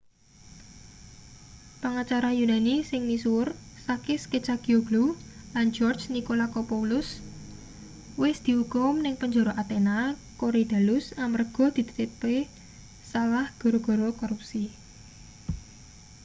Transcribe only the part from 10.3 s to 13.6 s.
korydallus amarga ditetepke salah